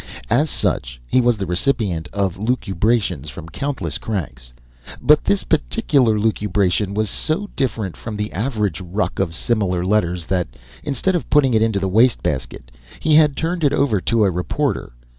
As 0.31 0.49
such, 0.49 0.99
he 1.05 1.21
was 1.21 1.37
the 1.37 1.45
recipient 1.45 2.09
of 2.11 2.35
lucubrations 2.35 3.29
from 3.29 3.47
countless 3.49 3.99
cranks; 3.99 4.51
but 4.99 5.25
this 5.25 5.43
particular 5.43 6.17
lucubration 6.17 6.95
was 6.95 7.07
so 7.07 7.51
different 7.55 7.95
from 7.95 8.17
the 8.17 8.33
average 8.33 8.81
ruck 8.81 9.19
of 9.19 9.35
similar 9.35 9.85
letters 9.85 10.25
that, 10.25 10.47
instead 10.83 11.13
of 11.13 11.29
putting 11.29 11.53
it 11.53 11.61
into 11.61 11.79
the 11.79 11.87
waste 11.87 12.23
basket, 12.23 12.71
he 12.99 13.13
had 13.13 13.37
turned 13.37 13.63
it 13.63 13.73
over 13.73 14.01
to 14.01 14.23
a 14.23 14.31
reporter. 14.31 14.93